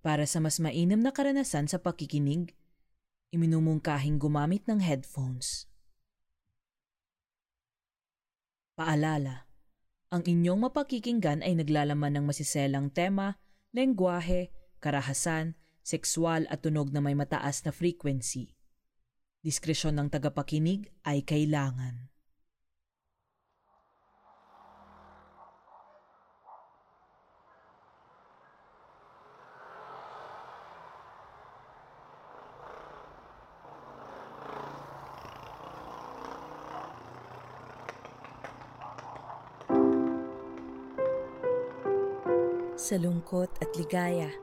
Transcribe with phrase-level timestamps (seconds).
[0.00, 2.56] Para sa mas mainam na karanasan sa pakikinig,
[3.30, 5.70] iminumungkahing gumamit ng headphones.
[8.74, 9.46] Paalala,
[10.10, 13.38] ang inyong mapakikinggan ay naglalaman ng masiselang tema,
[13.70, 14.50] lengguwahe,
[14.82, 15.54] karahasan,
[15.86, 18.58] sexual at tunog na may mataas na frequency.
[19.46, 22.09] Diskresyon ng tagapakinig ay kailangan.
[42.90, 44.34] Sa lungkot at ligaya,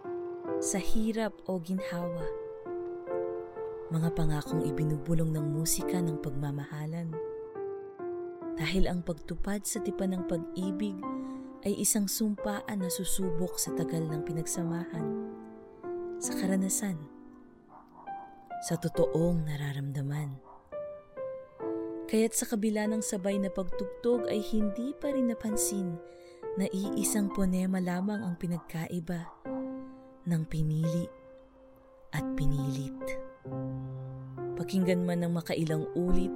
[0.64, 2.24] sa hirap o ginhawa.
[3.92, 7.12] Mga pangakong ibinubulong ng musika ng pagmamahalan.
[8.56, 10.96] Dahil ang pagtupad sa tipan ng pag-ibig
[11.68, 15.08] ay isang sumpaan na susubok sa tagal ng pinagsamahan,
[16.16, 16.96] sa karanasan,
[18.64, 20.40] sa totoong nararamdaman.
[22.08, 26.00] Kaya't sa kabila ng sabay na pagtugtog ay hindi pa rin napansin
[26.58, 29.30] na iisang ponema lamang ang pinagkaiba
[30.26, 31.06] ng pinili
[32.12, 32.98] at pinilit.
[34.58, 36.34] Pakinggan man ng makailang ulit,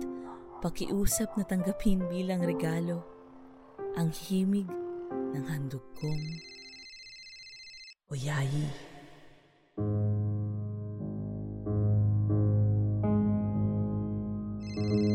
[0.61, 3.01] pakiusap na tanggapin bilang regalo
[3.97, 4.69] ang himig
[5.33, 6.23] ng handog kong
[8.13, 8.69] oyayi.
[14.81, 15.10] On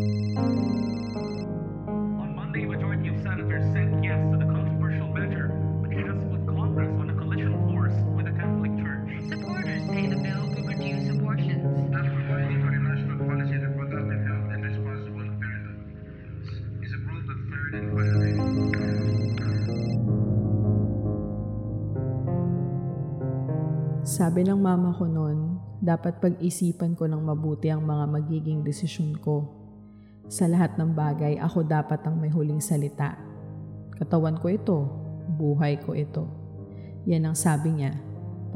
[24.17, 29.45] Sabi ng mama ko noon, dapat pag-isipan ko ng mabuti ang mga magiging desisyon ko.
[30.33, 33.13] Sa lahat ng bagay, ako dapat ang may huling salita.
[34.01, 34.79] Katawan ko ito,
[35.37, 36.25] buhay ko ito.
[37.05, 37.93] Yan ang sabi niya,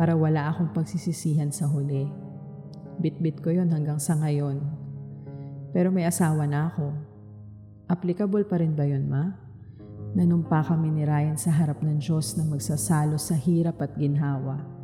[0.01, 2.09] para wala akong pagsisisihan sa huli.
[2.97, 4.65] Bit-bit ko yon hanggang sa ngayon.
[5.77, 6.89] Pero may asawa na ako.
[7.85, 9.37] Applicable pa rin ba yun, ma?
[10.17, 14.80] Nanumpa kami ni Ryan sa harap ng Diyos na magsasalo sa hirap at ginhawa.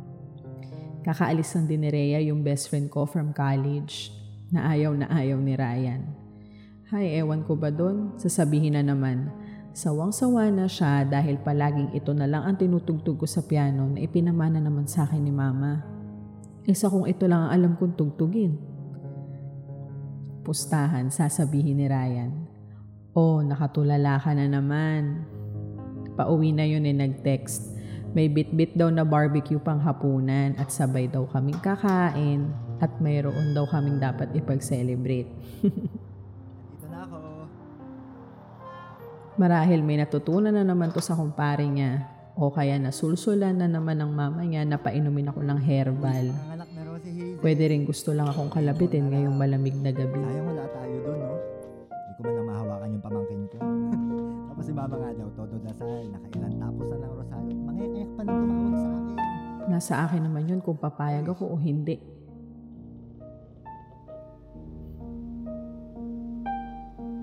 [1.05, 1.85] Kakaalis lang din
[2.25, 4.09] yung best friend ko from college
[4.53, 6.01] na ayaw na ayaw ni Ryan.
[6.87, 8.15] Hay, ewan ko ba doon?
[8.15, 9.27] Sasabihin na naman,
[9.75, 14.63] sawang-sawa na siya dahil palaging ito na lang ang tinutugtog ko sa piano na ipinamana
[14.63, 15.83] naman sa akin ni Mama.
[16.63, 18.55] Isa kung ito lang ang alam kong tugtugin.
[20.47, 22.31] Pustahan, sasabihin ni Ryan.
[23.11, 25.27] Oh, nakatulala ka na naman.
[26.15, 27.76] Pauwi na yun eh nag-text.
[28.17, 32.49] May bit-bit daw na barbecue pang hapunan at sabay daw kaming kakain
[32.81, 35.29] at mayroon daw kaming dapat ipag-celebrate.
[35.61, 37.45] Dito na ako.
[39.37, 44.09] Marahil may natutunan na naman to sa kumpare niya o kaya nasulsulan na naman ng
[44.09, 46.33] mama niya na painumin ako ng herbal.
[47.37, 50.17] Pwede rin gusto lang akong kalabitin ngayong malamig na gabi.
[50.25, 51.33] Sayang wala tayo doon, no?
[51.85, 53.57] Hindi ko man lang mahawakan yung pamangkin ko.
[54.57, 57.55] Tapos si mama nga daw, todo dasal, nakailan tapos na ng rosaryo.
[57.61, 59.17] Mangyayak pa nang tumawag sa akin.
[59.69, 62.01] Nasa akin naman yun kung papayag ako o hindi.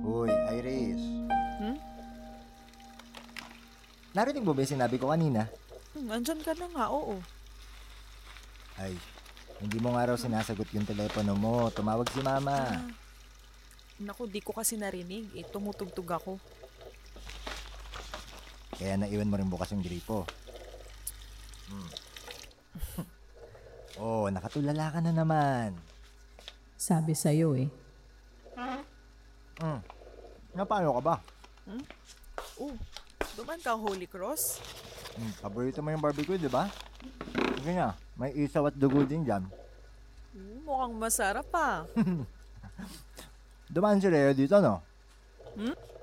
[0.06, 1.03] Uy, Iris.
[1.59, 1.75] Hmm?
[4.15, 5.51] Narinig mo ba yung sinabi ko kanina?
[5.91, 7.19] Hmm, andyan ka na nga, oo.
[8.78, 8.95] Ay,
[9.59, 11.66] hindi mo nga raw sinasagot yung telepono mo.
[11.75, 12.78] Tumawag si mama.
[12.78, 12.87] Ah.
[13.99, 15.34] Naku, di ko kasi narinig.
[15.34, 16.39] Eh, tumutugtog ako.
[18.74, 20.26] Kaya naiwan mo rin bukas yung gripo.
[21.70, 21.90] Hmm.
[24.02, 25.78] oh, nakatulala ka na naman.
[26.74, 27.70] Sabi sa'yo eh.
[29.62, 29.80] Hmm.
[30.54, 31.16] Na paano ka ba?
[32.58, 32.74] Oh,
[33.38, 34.58] duman ka Holy Cross?
[35.14, 36.66] Hmm, paborito mo yung barbecue, di ba?
[37.62, 39.47] Sige na, may isaw at dugo din dyan.
[40.34, 41.86] Hmm, mukhang masarap ah.
[43.74, 44.82] Dumaan si Leo dito, no?
[45.54, 45.93] Hmm?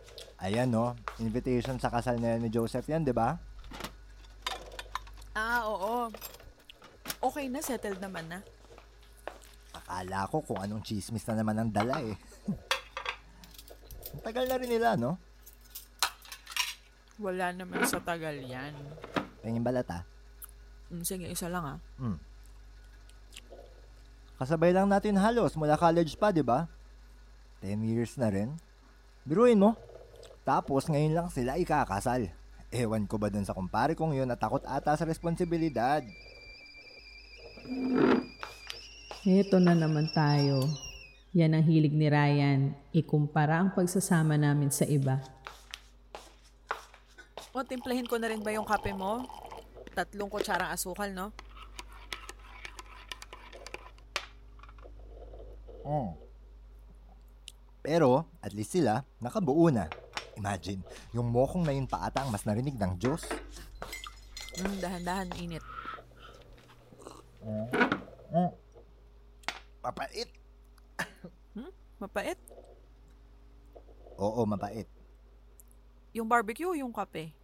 [0.41, 0.97] Ayan, no?
[1.21, 3.37] Invitation sa kasal na ni Joseph yan, di ba?
[5.37, 6.09] Ah, oo.
[7.21, 8.41] Okay na, settled naman na.
[9.77, 12.17] Akala ko kung anong chismis na naman ang dala eh.
[14.17, 15.21] Ang tagal na rin nila, no?
[17.21, 18.73] Wala naman sa tagal yan.
[19.45, 20.01] Tingin balat ah.
[20.89, 21.79] Hmm, sige, isa lang ah.
[22.01, 22.17] Hmm.
[24.41, 26.65] Kasabay lang natin halos mula college pa, di ba?
[27.61, 28.57] 10 years na rin.
[29.21, 29.77] Biruin mo.
[30.41, 32.33] Tapos ngayon lang sila ikakasal.
[32.71, 36.01] Ewan ko ba dun sa kumpare kong yun at takot ata sa responsibilidad.
[39.21, 40.65] Ito na naman tayo.
[41.37, 42.73] Yan ang hilig ni Ryan.
[42.91, 45.21] Ikumpara ang pagsasama namin sa iba.
[47.51, 49.27] O, timplahin ko na rin ba yung kape mo?
[49.91, 51.35] Tatlong kutsarang asukal, no?
[55.83, 56.15] Mm.
[57.83, 59.91] Pero, at least sila, nakabuo na.
[60.41, 60.81] Imagine,
[61.13, 63.21] yung mokong na yun pa ata ang mas narinig ng Diyos.
[64.57, 65.61] Mm, dahan-dahan, init.
[67.45, 68.49] Mm.
[69.85, 70.29] Mapait.
[72.01, 72.39] Mapait.
[74.17, 74.89] Oo, mapait.
[76.17, 77.37] Yung barbecue o yung kape?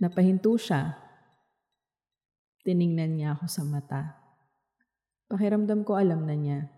[0.00, 0.96] Napahinto siya.
[2.64, 4.02] Tiningnan niya ako sa mata.
[5.28, 6.75] Pakiramdam ko alam na niya.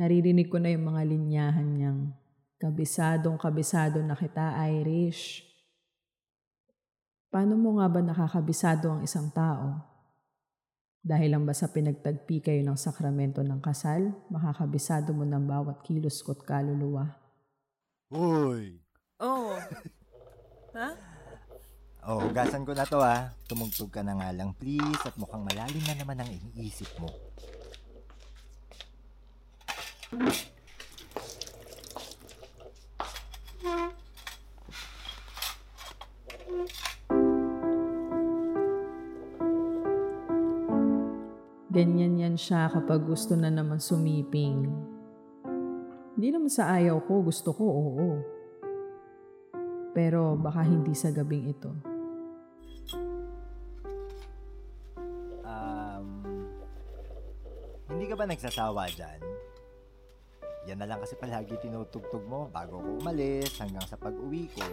[0.00, 2.00] Naririnig ko na yung mga linyahan niyang
[2.56, 5.44] kabisadong kabisado na kita, Irish.
[7.28, 9.76] Paano mo nga ba nakakabisado ang isang tao?
[11.04, 16.24] Dahil lang ba sa pinagtagpi kayo ng sakramento ng kasal, makakabisado mo ng bawat kilos
[16.24, 17.20] ko't kaluluwa?
[18.08, 18.80] Uy!
[19.20, 19.52] Oo.
[20.80, 20.88] ha?
[22.08, 23.36] Oh, hugasan ko na to ah.
[23.44, 27.12] Tumugtog ka na nga lang please at mukhang malalim na naman ang iniisip mo.
[30.10, 30.42] Ganyan
[42.18, 44.66] yan siya kapag gusto na naman sumiping.
[46.18, 48.18] Hindi naman sa ayaw ko, gusto ko, oo.
[49.94, 51.70] Pero baka hindi sa gabing ito.
[55.46, 56.06] Um,
[57.94, 59.39] hindi ka ba nagsasawa dyan?
[60.68, 64.66] Yan na lang kasi palagi tinutugtog mo bago ko umalis hanggang sa pag-uwi ko.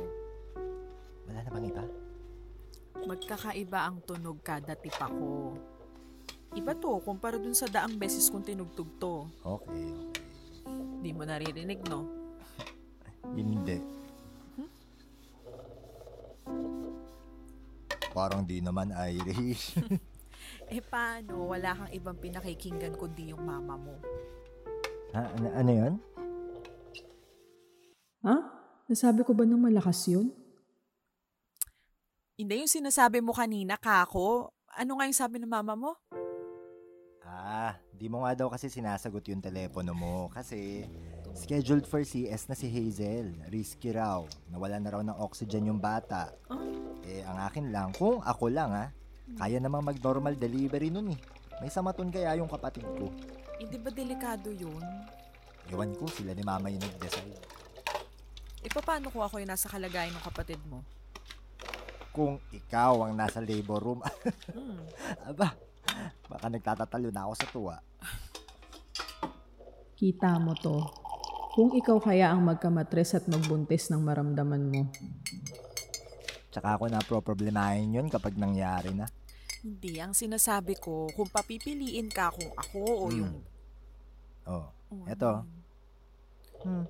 [1.28, 1.84] Wala na bang iba?
[3.08, 5.56] Magkakaiba ang tunog kada tipa ko.
[6.56, 9.28] Iba to, kumpara dun sa daang beses kong tinugtog to.
[9.44, 10.24] Okay, okay.
[11.04, 12.08] Di mo naririnig, no?
[13.38, 13.80] Hindi.
[18.12, 19.78] Parang di naman Irish.
[20.68, 21.48] Eh paano?
[21.48, 23.96] Wala kang ibang pinakikinggan kundi yung mama mo.
[25.14, 25.94] Ha, ano, ano yun?
[28.26, 28.36] Ha?
[28.88, 30.32] Nasabi ko ba ng malakas yun?
[32.38, 34.54] Hindi yung sinasabi mo kanina, kako.
[34.78, 35.92] Ano nga yung sabi ng mama mo?
[37.28, 40.88] Ah, di mo nga daw kasi sinasagot yung telepono mo kasi
[41.36, 43.36] scheduled for CS na si Hazel.
[43.52, 44.24] Risky raw.
[44.48, 46.32] Nawala na raw ng oxygen yung bata.
[46.48, 46.62] Ah.
[47.04, 48.86] Eh, ang akin lang, kung ako lang ha,
[49.36, 51.20] kaya namang mag-normal delivery nun eh.
[51.60, 53.12] May samaton kaya yung kapatid ko.
[53.58, 54.86] Hindi ba delikado yun?
[55.68, 57.42] Iwan ko, sila ni mama yung nag-decide.
[58.62, 60.86] E paano kung ako yung nasa kalagayan ng kapatid mo?
[62.14, 64.00] Kung ikaw ang nasa labor room,
[64.54, 64.82] Hmm.
[65.30, 65.54] aba,
[66.30, 67.76] baka nagtatatalo na ako sa tuwa.
[69.98, 70.78] Kita mo to.
[71.58, 74.82] Kung ikaw kaya ang magkamatres at magbuntis ng maramdaman mo.
[76.54, 79.10] Tsaka ako na problemahin yun kapag nangyari na.
[79.64, 83.18] Hindi, ang sinasabi ko, kung papipiliin ka kung ako o Hmm.
[83.18, 83.34] yung...
[84.48, 85.44] Oh, Oh, eto.
[85.44, 85.44] ano?
[86.64, 86.86] Hmm.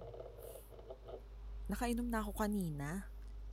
[1.67, 3.09] Nakainom na ako kanina.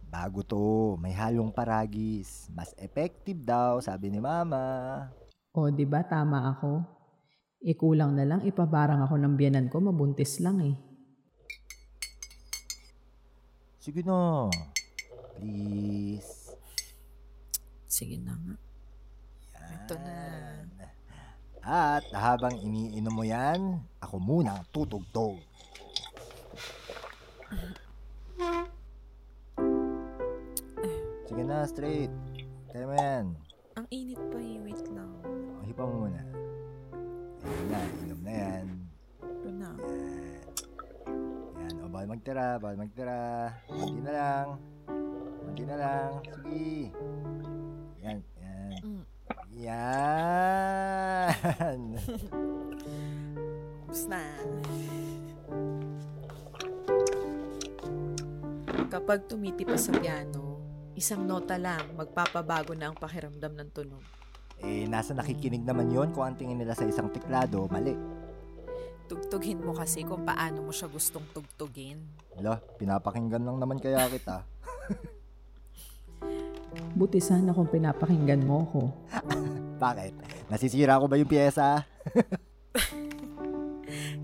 [0.06, 2.46] Bago to, may halong paragis.
[2.52, 5.08] Mas effective daw, sabi ni mama.
[5.50, 6.84] O, di ba tama ako?
[7.64, 10.76] Ikulang na lang ipabarang ako ng biyanan ko, mabuntis lang eh.
[13.80, 14.46] Sige na.
[15.34, 16.52] Please.
[17.88, 18.54] Sige na nga.
[19.72, 20.18] Ito na.
[21.64, 25.40] At habang iniinom mo yan, ako muna ang tutugtog.
[31.24, 32.12] Sige na, straight.
[32.68, 33.24] Kaya mo yan.
[33.80, 34.60] Ang init pa eh.
[34.60, 35.08] Wait lang.
[35.24, 36.20] O, hipa mo muna.
[37.42, 38.66] Ayun na, inom na yan.
[39.24, 39.68] Ito na.
[39.72, 40.42] Yan.
[41.64, 41.74] Yan.
[41.80, 43.50] O, bawal magtira, bawal magtira.
[43.72, 44.48] Kunti na lang.
[45.42, 46.10] Kunti na lang.
[46.28, 46.92] Sige.
[49.54, 51.30] Yan.
[53.86, 54.22] Tapos na.
[58.90, 60.58] Kapag tumitipa sa piano,
[60.98, 64.02] isang nota lang, magpapabago na ang pakiramdam ng tunog.
[64.64, 67.94] eh, nasa nakikinig naman yon kung ang tingin nila sa isang tiklado, mali.
[69.04, 72.00] Tugtugin mo kasi kung paano mo siya gustong tugtugin.
[72.34, 74.42] Hala, pinapakinggan lang naman kaya kita.
[76.94, 78.82] Buti sana kung pinapakinggan mo ko.
[79.84, 80.14] Bakit?
[80.48, 81.82] Nasisira ko ba yung pyesa?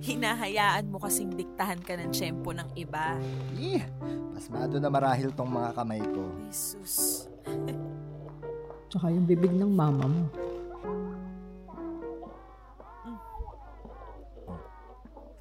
[0.00, 3.20] Hinahayaan mo kasing diktahan ka ng tiyempo ng iba.
[3.58, 3.84] Eh,
[4.32, 6.24] pasmado na marahil tong mga kamay ko.
[6.48, 7.28] Jesus.
[8.90, 10.24] Tsaka yung bibig ng mama mo.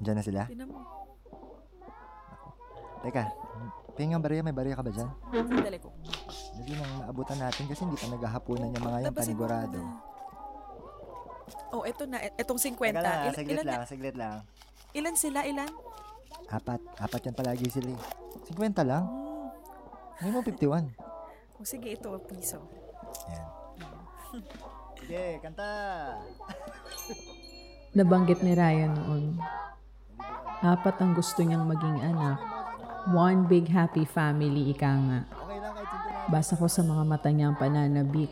[0.00, 0.42] Diyan na sila?
[0.48, 0.80] Tinan mo.
[3.00, 3.24] Teka,
[3.96, 5.08] tingnan barya, may barya ka ba dyan?
[5.32, 5.88] Sandali ko.
[6.60, 9.80] Hindi nang maabutan natin kasi hindi pa naghahaponan yung mga yung panigurado.
[11.70, 12.20] Oh, eto na.
[12.20, 12.92] Et- Etong 50.
[12.92, 14.36] Teka lang, Il- saglit ilan, lang, saglit lang.
[14.92, 15.40] ilan sila?
[15.42, 15.70] Ilan?
[16.48, 18.00] Apat, apat yan palagi sila eh.
[18.50, 19.04] 50 lang?
[19.06, 19.48] Hmm.
[20.20, 20.84] Ngayon mo 51.
[21.56, 22.08] Oh, sige, ito.
[22.24, 22.56] Piso.
[23.28, 23.44] Yan.
[24.96, 25.68] Sige, kanta!
[27.96, 29.36] Nabanggit ni Ryan noon.
[30.62, 32.40] Apat ang gusto niyang maging anak.
[33.10, 35.20] One big happy family, ika nga.
[35.26, 36.19] Okay lang kahit sinto na.
[36.30, 38.30] Basa ko sa mga mata niyang pananabik.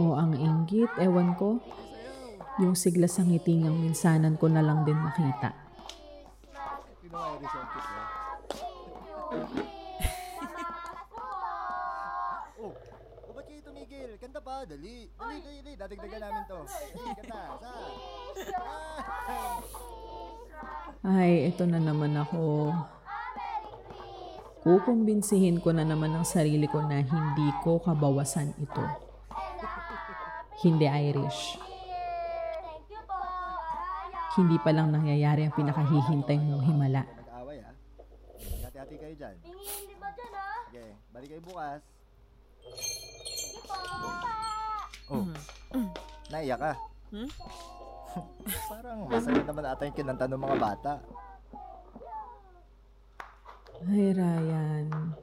[0.00, 1.60] O ang inggit, ewan ko.
[2.64, 5.52] Yung sigla sa ngiti niyang minsanan ko na lang din makita.
[12.60, 14.16] Oh, oh, ba't kayo tumigil?
[14.16, 15.12] Kanta pa, dali.
[15.12, 15.72] Dali, dali, dali.
[15.76, 16.60] Dadagdagan namin to.
[17.20, 17.40] Kanta.
[18.48, 18.64] Sa.
[21.04, 22.72] Ay, ito na naman ako.
[24.60, 28.84] Kukumbinsihin ko na naman ang sarili ko na hindi ko kabawasan ito.
[30.60, 31.56] Hindi Irish.
[34.36, 37.02] Hindi pa lang nangyayari ang pinakahihintay mong himala.
[37.32, 37.40] Ah.
[38.68, 39.36] Hati-hati kayo dyan.
[40.68, 41.80] Sige, balik kayo bukas.
[45.10, 45.26] Oh,
[46.30, 46.72] naiyak ka.
[47.10, 47.30] Hmm?
[48.70, 50.92] Parang masaya naman ata yung kinanta ng mga bata.
[53.80, 55.16] Ay, Ryan.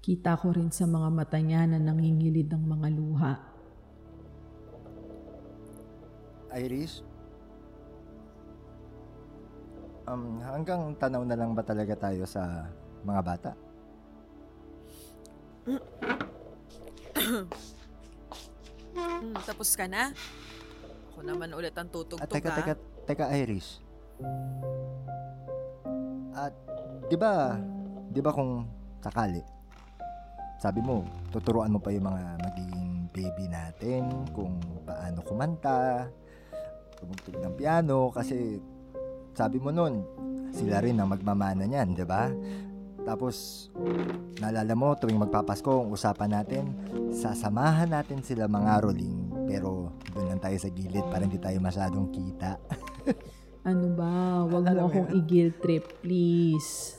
[0.00, 3.32] Kita ko rin sa mga mata niya na nangingilid ng mga luha.
[6.56, 7.04] Iris?
[10.08, 12.66] Um, hanggang tanaw na lang ba talaga tayo sa
[13.04, 13.50] mga bata?
[18.90, 20.10] Hmm, tapos ka na?
[21.12, 22.56] Ako naman ulit ang tutugtog Ah, teka, ha?
[22.58, 22.74] teka,
[23.06, 23.78] teka, Iris.
[26.34, 26.54] At,
[27.10, 27.58] di ba,
[28.10, 28.66] di ba kung
[29.02, 29.42] sakali,
[30.60, 36.04] sabi mo, tuturuan mo pa yung mga magiging baby natin kung paano kumanta,
[37.00, 38.60] tumugtog ng piano, kasi
[39.32, 40.04] sabi mo nun,
[40.52, 42.28] sila rin ang magmamana niyan, di ba?
[43.08, 43.66] Tapos,
[44.36, 46.64] naalala mo, tuwing magpapasko, ang usapan natin,
[47.08, 52.12] sasamahan natin sila mga roling, pero doon lang tayo sa gilid para hindi tayo masyadong
[52.12, 52.60] kita.
[53.60, 54.44] Ano ba?
[54.48, 55.18] Huwag Alam mo akong yun?
[55.20, 56.96] i-guilt trip, please.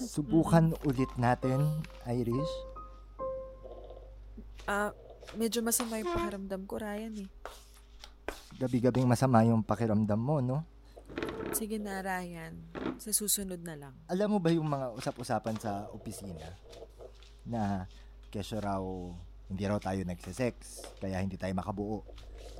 [0.00, 2.54] Subukan ulit natin, Irish.
[4.68, 4.92] Ah,
[5.36, 7.28] medyo masama yung pakiramdam ko, Ryan eh.
[8.60, 10.64] Gabi-gabing masama yung pakiramdam mo, no?
[11.56, 12.54] Sige na, Ryan.
[13.00, 13.94] Sa susunod na lang.
[14.12, 16.52] Alam mo ba yung mga usap-usapan sa opisina
[17.48, 17.88] na
[18.28, 18.84] kesyo raw
[19.50, 22.06] hindi raw tayo nagsisex, kaya hindi tayo makabuo.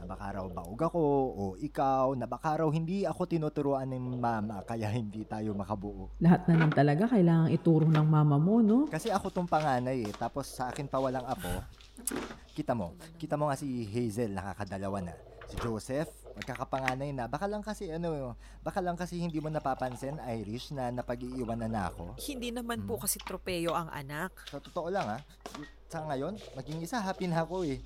[0.00, 1.02] Na baka raw baog ako
[1.36, 6.08] o ikaw, na baka raw hindi ako tinuturuan ng mama kaya hindi tayo makabuo.
[6.24, 8.88] Lahat na lang talaga kailangang ituro ng mama mo, no?
[8.88, 11.52] Kasi ako tong panganay eh, tapos sa akin pa walang apo.
[12.56, 15.14] Kita mo, kita mo nga si Hazel nakakadalawa na.
[15.50, 17.28] Si Joseph, magkakapanganay na.
[17.28, 22.16] Baka lang kasi ano, baka lang kasi hindi mo napapansin, Irish, na napag-iiwanan na ako.
[22.16, 24.32] Hindi naman po kasi tropeyo ang anak.
[24.48, 25.18] Sa totoo lang ha,
[25.90, 27.82] sa ngayon, maging isa, happy na ako eh.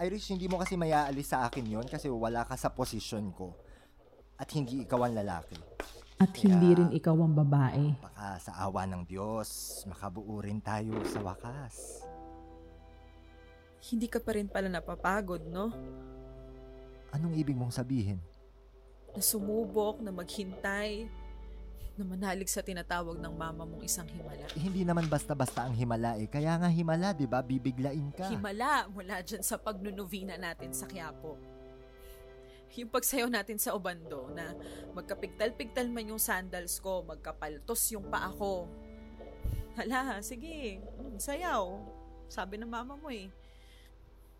[0.00, 3.52] Irish, hindi mo kasi mayaalis sa akin yon kasi wala ka sa posisyon ko.
[4.40, 5.60] At hindi ikaw ang lalaki.
[6.16, 7.96] At hindi Kaya- rin ikaw ang babae.
[8.00, 9.48] Baka sa awa ng Diyos,
[9.84, 12.00] makabuo rin tayo sa wakas.
[13.92, 15.72] Hindi ka pa rin pala napapagod, no?
[17.12, 18.20] Anong ibig mong sabihin?
[19.12, 21.08] Na sumubok, na maghintay,
[22.00, 24.48] na manalig sa tinatawag ng mama mong isang himala.
[24.56, 26.24] Eh, hindi naman basta-basta ang himala eh.
[26.24, 27.44] Kaya nga himala, di ba?
[27.44, 28.32] Bibiglain ka.
[28.32, 31.36] Himala mula dyan sa pagnunovina natin sa Quiapo.
[32.80, 34.56] Yung pagsayaw natin sa Obando na
[34.96, 38.64] magkapigtal-pigtal man yung sandals ko, magkapaltos yung paa ko.
[39.76, 41.76] Hala, sige, mm, sayaw.
[42.32, 43.28] Sabi ng mama mo eh.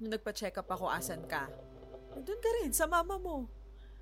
[0.00, 1.52] Nung nagpa-check up ako, asan ka?
[2.16, 3.59] Doon ka rin, sa mama mo.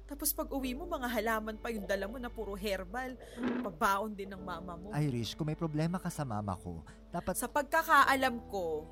[0.09, 3.13] Tapos pag uwi mo, mga halaman pa yung dala mo na puro herbal.
[3.61, 4.89] Pabaon din ng mama mo.
[4.97, 6.81] Irish, kung may problema ka sa mama ko,
[7.13, 8.89] dapat Sa pagkakaalam ko,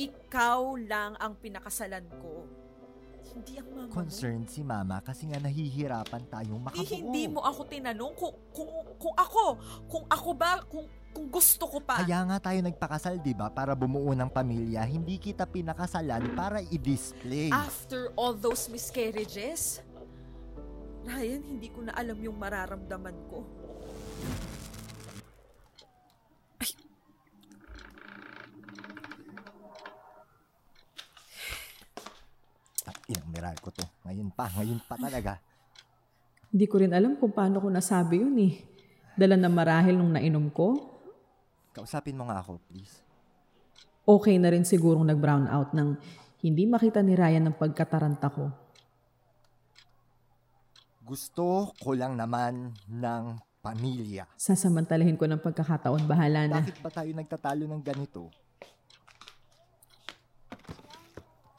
[0.00, 2.48] ikaw lang ang pinakasalan ko.
[3.28, 6.72] Hindi ang mama concerned si mama kasi nga nahihirapan tayong mo.
[6.72, 6.96] Makabuo.
[6.96, 9.44] hindi mo ako tinanong kung, kung, kung ako,
[9.84, 12.00] kung ako ba, kung, kung gusto ko pa.
[12.00, 13.52] Kaya nga tayo nagpakasal, di ba?
[13.52, 14.80] Para bumuo ng pamilya.
[14.88, 17.52] Hindi kita pinakasalan para i-display.
[17.52, 19.84] After all those miscarriages,
[21.08, 23.38] Ryan, hindi ko na alam yung mararamdaman ko.
[26.60, 26.70] Ay.
[33.08, 33.84] Ilang meral ko to.
[34.04, 35.40] Ngayon pa, ngayon pa talaga.
[36.52, 38.60] Hindi ko rin alam kung paano ko nasabi yun eh.
[39.16, 40.76] Dala na marahil nung nainom ko.
[41.72, 43.00] Kausapin mo nga ako, please.
[44.04, 45.96] Okay na rin sigurong nag-brown out ng
[46.44, 48.67] hindi makita ni Ryan ang pagkataranta ko.
[51.08, 53.24] Gusto ko lang naman ng
[53.58, 54.28] pamilya.
[54.36, 56.60] Sasamantalahin ko ng pagkakataon bahala na.
[56.60, 58.28] Bakit pa tayo nagtatalo ng ganito?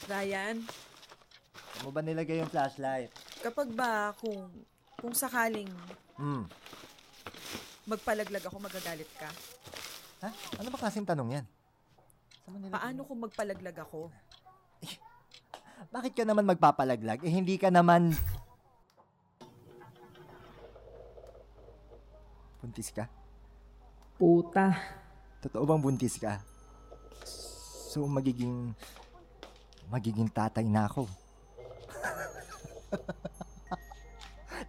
[0.06, 0.62] Ryan,
[1.80, 3.10] Ano ba nilagay yung flashlight?
[3.40, 4.52] kapag ba kung
[5.00, 5.72] kung sakaling
[6.14, 6.44] Hmm.
[7.86, 9.30] magpalaglag ako, magagalit ka?
[10.20, 10.30] Ha?
[10.60, 11.46] Ano ba klaseng tanong yan?
[12.44, 12.76] Saan mo nilagay?
[12.76, 14.12] Paano kung magpalaglag ako?
[15.90, 17.24] Bakit ka naman magpapalaglag?
[17.24, 18.12] Eh, hindi ka naman...
[22.60, 23.08] Buntis ka?
[24.20, 24.76] Puta.
[25.40, 26.44] Totoo bang buntis ka?
[27.90, 28.78] So, magiging...
[29.90, 31.10] Magiging tatay na ako.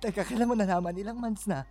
[0.00, 0.96] Teka, kailan mo nalaman?
[0.96, 1.68] Ilang months na?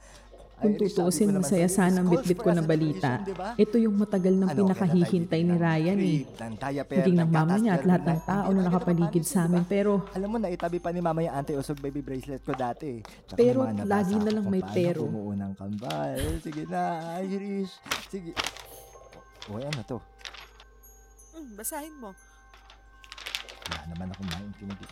[0.60, 3.24] Kung tutuusin, masaya sana ang bitbit ko na balita.
[3.56, 6.20] Ito yung matagal nang Ano, pinakahihintay ni Ryan eh.
[6.84, 9.64] Naging ng mama niya at lahat ng tao na nakapaligid sa amin.
[9.64, 13.00] Pero Alam mo na, itabi pa ni mama yung anti-usog baby bracelet ko dati.
[13.26, 15.02] Tsaka Pero lagi na ako lang kung may paano pero.
[15.08, 16.20] bumuo ng kambal.
[16.44, 16.82] Sige na,
[17.24, 17.74] Irish.
[18.08, 18.32] Sige.
[19.48, 19.98] O, ano to?
[21.34, 22.12] Hmm, basahin mo.
[23.66, 24.92] Wala naman akong maintindihan.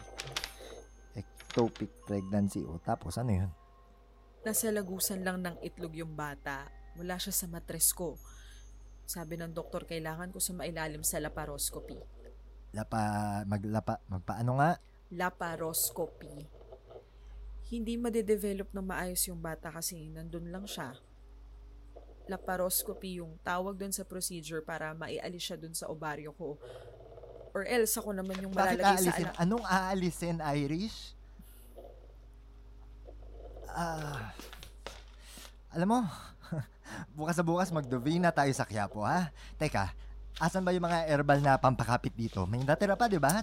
[1.13, 2.63] Ectopic pregnancy.
[2.63, 3.51] O, tapos ano yun?
[4.48, 6.72] Nasa lagusan lang ng itlog yung bata.
[6.96, 8.16] Wala siya sa matres ko.
[9.04, 12.00] Sabi ng doktor, kailangan ko sumailalim sa laparoscopy.
[12.72, 14.80] Lapa, maglapa, magpaano nga?
[15.12, 16.48] Laparoscopy.
[17.68, 20.96] Hindi madedevelop ng maayos yung bata kasi nandun lang siya.
[22.32, 26.56] Laparoscopy yung tawag doon sa procedure para maialis siya doon sa ovaryo ko.
[27.51, 29.27] Or else ako naman yung malalagay sa aalisin?
[29.27, 29.44] anak.
[29.44, 31.17] Anong aalisin, Irish?
[33.77, 34.33] Ah,
[35.70, 36.00] alam mo,
[37.18, 39.29] bukas sa bukas magdovina tayo sa Quiapo, ha?
[39.61, 39.94] Teka,
[40.42, 42.42] asan ba yung mga herbal na pampakapit dito?
[42.50, 43.37] May natira pa, di ba?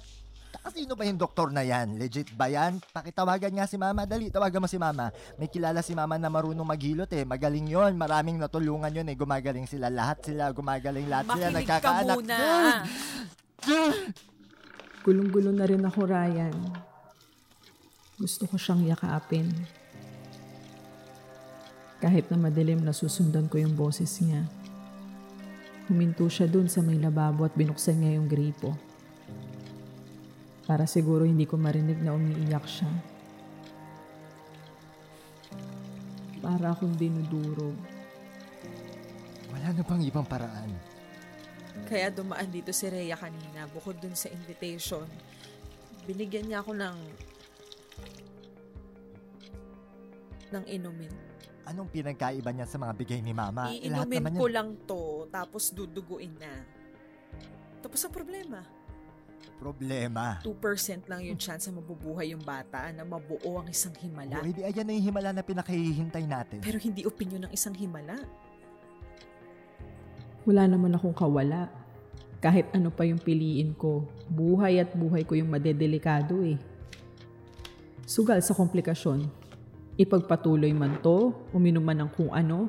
[0.75, 1.95] Sino ba yung doktor na yan?
[2.03, 2.83] Legit ba yan?
[2.91, 4.11] Pakitawagan nga si mama.
[4.11, 5.15] Dali, tawagan mo si mama.
[5.39, 7.23] May kilala si mama na marunong maghilot eh.
[7.23, 9.19] Magaling yon Maraming natulungan yon eh.
[9.19, 9.91] Gumagaling sila.
[9.91, 10.51] Lahat sila.
[10.55, 11.51] Gumagaling lahat sila.
[11.51, 12.17] Makinig ka Nagkakaanak.
[12.23, 12.39] muna.
[15.03, 16.55] gulong-gulo na rin ako, Ryan.
[18.19, 19.51] Gusto ko siyang yakapin.
[22.05, 24.45] Kahit na madilim nasusundan ko yung boses niya.
[25.89, 28.77] Huminto siya dun sa may lababo at binuksan niya yung gripo.
[30.69, 32.93] Para siguro hindi ko marinig na umiiyak siya.
[36.45, 37.73] Para akong dinudurog.
[39.49, 40.77] Wala na bang ibang paraan?
[41.89, 45.09] Kaya dumaan dito si Rhea kanina, bukod dun sa invitation.
[46.05, 46.97] Binigyan niya ako ng
[50.53, 51.34] ng inumin.
[51.65, 53.73] Anong pinagkaiba niya sa mga bigay ni mama?
[53.73, 56.53] Eh, Iinumin naman ko yun- lang to, tapos duduguin na.
[57.81, 58.61] Tapos ang problema,
[59.55, 60.43] Problema.
[60.43, 64.43] 2% lang yung chance na mabubuhay yung bata na mabuo ang isang himala.
[64.43, 66.59] O, hindi ayan na yung himala na pinakahihintay natin.
[66.61, 68.19] Pero hindi opinion ng isang himala.
[70.45, 71.73] Wala naman akong kawala.
[72.43, 76.61] Kahit ano pa yung piliin ko, buhay at buhay ko yung madedelikado eh.
[78.05, 79.44] Sugal sa komplikasyon.
[79.95, 82.67] Ipagpatuloy man to, uminom man ng kung ano.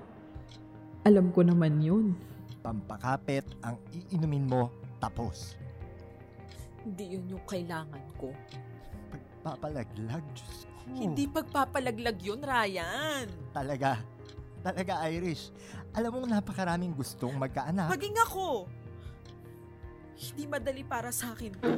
[1.02, 2.14] Alam ko naman yun.
[2.62, 4.70] Pampakapit ang iinumin mo
[5.02, 5.58] tapos.
[6.86, 8.30] Hindi yun yung kailangan ko.
[9.10, 10.94] Pagpapalaglag, Diyos ko.
[10.94, 13.26] Hindi pagpapalaglag yun, Ryan.
[13.50, 14.06] Talaga.
[14.62, 15.50] Talaga, Irish.
[15.98, 17.90] Alam mo, napakaraming gustong magkaanak.
[17.90, 18.70] Maging ako.
[20.14, 21.74] Hindi madali para sa akin to.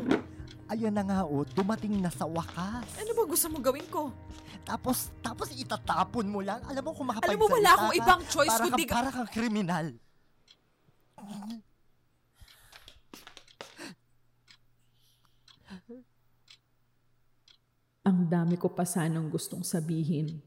[0.67, 2.83] Ayun na nga, oh, dumating na sa wakas.
[2.99, 4.11] Ano ba gusto mo gawin ko?
[4.67, 6.59] Tapos, tapos itatapon mo lang.
[6.67, 8.83] Alam mo, kung makapagsalita Alam mo, wala akong ka, ibang choice para kundi...
[8.83, 9.87] Kang, para kang kriminal.
[18.03, 20.43] Ang dami ko pa sanang gustong sabihin.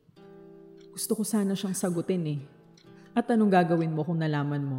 [0.93, 2.41] Gusto ko sana siyang sagutin eh.
[3.17, 4.79] At anong gagawin mo kung nalaman mo?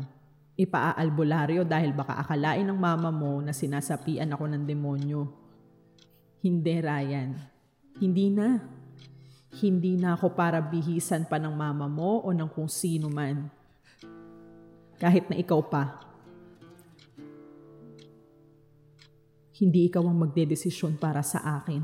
[0.53, 5.25] Ipaaalbularyo dahil baka akalain ng mama mo na sinasapian ako ng demonyo.
[6.45, 7.29] Hindi, Ryan.
[7.97, 8.80] Hindi na.
[9.59, 13.51] Hindi na ako para bihisan pa ng mama mo o ng kung sino man.
[14.95, 15.99] Kahit na ikaw pa.
[19.59, 21.83] Hindi ikaw ang magdedesisyon para sa akin.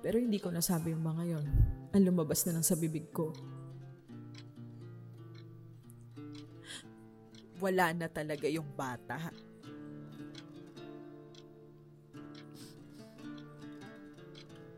[0.00, 1.46] Pero hindi ko nasabi yung mga yon.
[1.90, 3.34] Ang lumabas na lang sa bibig ko.
[7.60, 9.49] Wala na talaga yung bata.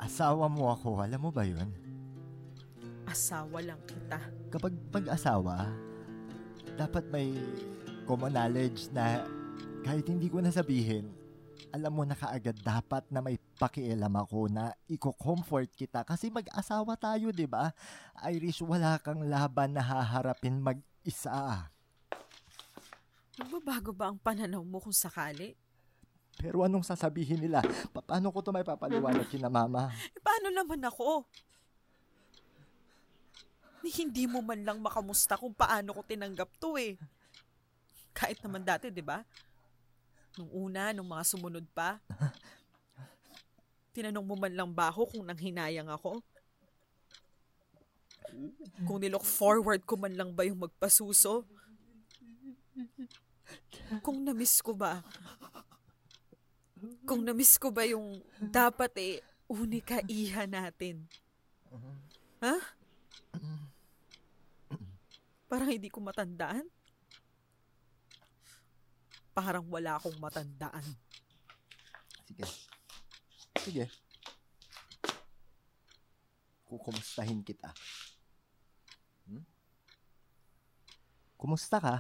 [0.02, 1.70] Asawa mo ako, alam mo ba yun?
[3.06, 4.18] Asawa lang kita.
[4.50, 5.70] Kapag pag-asawa,
[6.74, 7.30] dapat may
[8.02, 9.22] common knowledge na
[9.86, 11.06] kahit hindi ko nasabihin,
[11.70, 17.30] alam mo na kaagad dapat na may pakialam ako na i-comfort kita kasi mag-asawa tayo,
[17.30, 17.70] di ba?
[18.26, 21.70] Irish, wala kang laban na haharapin mag-isa.
[23.38, 25.54] Magbabago ba ang pananaw mo kung sakali?
[26.40, 27.60] Pero anong sasabihin nila?
[27.92, 29.92] Pa- Paano ko to may papaliwanag kina mama?
[30.12, 31.26] Eh, paano naman ako?
[33.82, 36.94] Hindi mo man lang makamusta kung paano ko tinanggap to eh.
[38.14, 39.20] Kahit naman dati, di ba?
[40.38, 41.98] Nung una, nung mga sumunod pa.
[43.92, 46.22] Tinanong mo man lang ba ako kung nanghinayang ako?
[48.88, 51.44] Kung nilook forward ko man lang ba yung magpasuso?
[54.00, 55.04] Kung namiss ko ba?
[57.06, 59.16] Kung namiss ko ba yung dapat eh,
[59.46, 61.06] unika iha natin?
[62.42, 62.58] Ha?
[65.46, 66.66] Parang hindi ko matandaan.
[69.30, 70.82] Parang wala akong matandaan.
[72.26, 72.44] Sige.
[73.62, 73.86] Sige.
[76.66, 77.70] Kukumustahin kita.
[79.28, 79.44] Hmm?
[81.38, 81.96] Kumusta ka?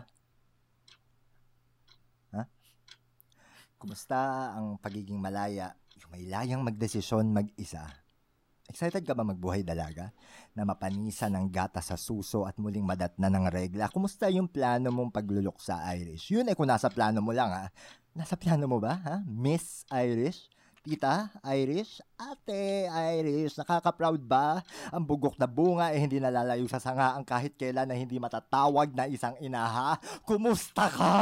[3.82, 5.74] Kumusta ang pagiging malaya?
[5.98, 7.82] Yung may layang magdesisyon mag-isa.
[8.70, 10.14] Excited ka ba magbuhay dalaga?
[10.54, 13.90] Na mapanisan ng gata sa suso at muling madatna ng regla?
[13.90, 16.30] Kumusta yung plano mong paglulok sa Irish?
[16.30, 17.66] Yun eh kung nasa plano mo lang ha.
[18.14, 19.14] Nasa plano mo ba ha?
[19.26, 20.46] Miss Irish?
[20.86, 24.62] Tita, Irish, ate, Irish, nakaka-proud ba?
[24.94, 29.10] Ang bugok na bunga eh hindi nalalayo sa sangaan kahit kailan na hindi matatawag na
[29.10, 29.98] isang inaha.
[30.22, 31.14] Kumusta ka?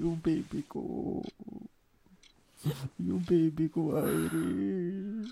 [0.00, 1.20] Yung baby ko.
[2.96, 5.28] Yung baby ko, Irish.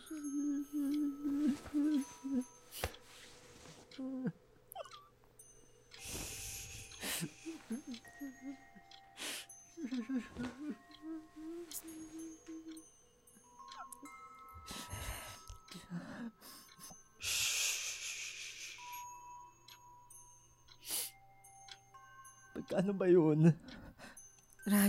[22.52, 23.57] Pagkano ba yun?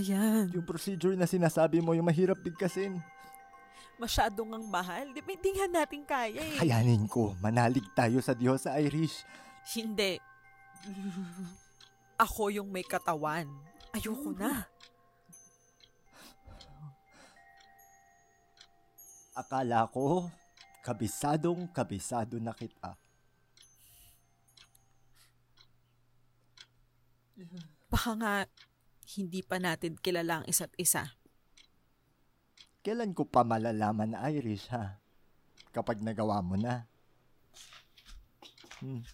[0.00, 2.96] Ryan, Yung procedure na sinasabi mo, yung mahirap bigkasin.
[4.00, 5.12] masyado ngang mahal.
[5.12, 6.56] Di ba hindi nga natin kaya eh.
[6.56, 9.28] Kayanin ko, manalig tayo sa Diyos sa Irish.
[9.76, 10.16] Hindi.
[12.24, 13.44] Ako yung may katawan.
[13.92, 14.64] Ayoko na.
[19.36, 20.32] Akala ko,
[20.80, 22.96] kabisadong kabisado na kita.
[27.92, 28.34] Baka nga
[29.16, 31.16] hindi pa natin kilala ang isa't isa.
[32.80, 34.96] Kailan ko pa malalaman na Irish, ha?
[35.74, 36.86] Kapag nagawa mo na.
[38.80, 39.04] Hmm.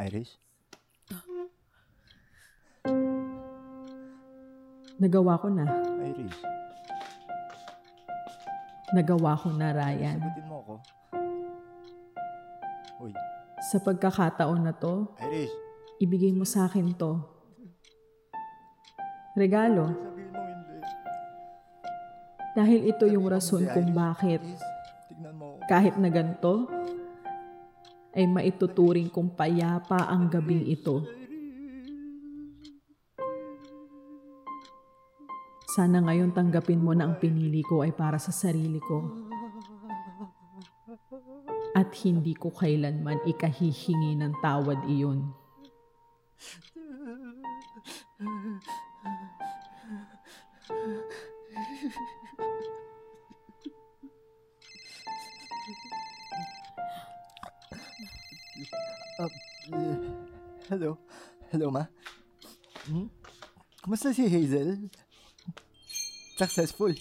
[0.00, 0.34] Irish?
[5.00, 5.64] Nagawa ko na.
[6.10, 6.40] Irish?
[8.90, 10.18] Nagawa ko na, Ryan.
[10.18, 10.74] Sagutin mo ako.
[13.00, 13.12] Uy,
[13.68, 15.52] Sa pagkakataon na to, Irish!
[16.00, 17.20] ibigay mo sa akin to.
[19.36, 19.92] Regalo.
[22.56, 24.42] Dahil ito yung rason kung bakit
[25.70, 26.66] kahit na ganito,
[28.10, 31.06] ay maituturing kong payapa ang gabing ito.
[35.70, 39.30] Sana ngayon tanggapin mo na ang pinili ko ay para sa sarili ko.
[41.80, 45.32] At hindi ko kailanman ikahihingi ng tawad iyon.
[59.16, 59.32] Uh,
[60.68, 61.00] hello?
[61.48, 61.88] Hello, ma?
[62.84, 63.08] Hmm?
[63.80, 64.92] Kumusta si Hazel?
[66.36, 66.92] Successful.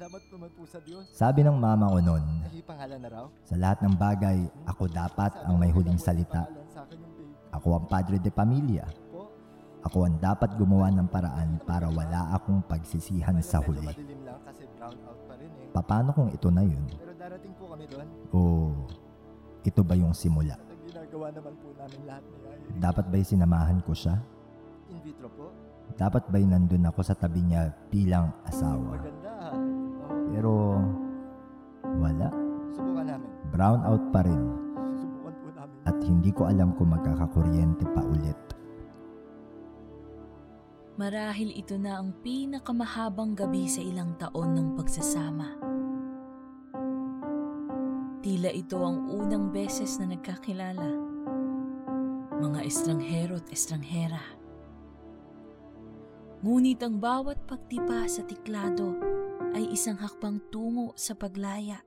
[0.00, 1.04] Salamat naman po sa Diyos.
[1.12, 3.24] Sabi ng mama ko noon, Ay, pangalan na raw?
[3.44, 6.48] sa lahat ng bagay, ako dapat ang may huling salita.
[7.52, 8.88] Ako ang padre de pamilya.
[9.84, 13.92] Ako ang dapat gumawa ng paraan para wala akong pagsisihan sa huli.
[13.92, 13.96] eh.
[15.68, 16.80] Paano kung ito na yun?
[16.96, 18.08] Pero darating po kami doon.
[18.32, 18.40] O
[19.68, 20.56] ito ba yung simula?
[20.80, 22.80] Ginagawa naman po namin lahat ni Irish.
[22.80, 24.16] Dapat ba'y sinamahan ko siya?
[24.88, 25.52] In vitro po.
[25.92, 28.96] Dapat ba'y nandun ako sa tabi niya bilang asawa?
[28.96, 29.29] Maganda
[30.30, 30.78] Pero
[31.98, 32.28] wala.
[32.70, 33.30] subukan namin.
[33.50, 34.42] Brown out pa rin
[34.94, 35.78] Subukan po namin.
[35.84, 38.38] at hindi ko alam kung magkakakuryente pa ulit.
[41.00, 45.48] Marahil ito na ang pinakamahabang gabi sa ilang taon ng pagsasama.
[48.20, 50.92] Tila ito ang unang beses na nagkakilala.
[52.36, 54.20] Mga estranghero at estranghera.
[56.44, 58.92] Ngunit ang bawat pagtipa sa tiklado
[59.50, 61.82] ay isang hakbang tungo sa paglaya.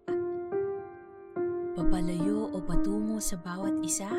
[1.74, 4.12] Papalayo o patungo sa bawat isa?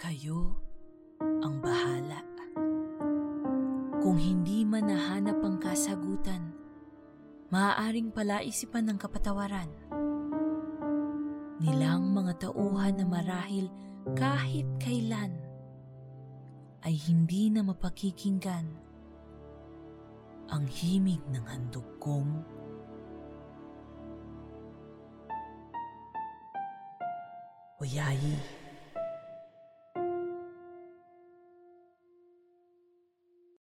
[0.00, 0.56] Kayo
[1.20, 2.20] ang bahala.
[4.00, 6.54] Kung hindi man nahanap ang kasagutan,
[7.52, 9.70] maaaring palaisipan ng kapatawaran.
[11.60, 13.68] Nilang mga tauhan na marahil
[14.14, 15.34] kahit kailan
[16.86, 18.85] ay hindi na mapakikinggan
[20.50, 22.30] ang himig ng handog kong
[27.76, 28.55] Oyayi.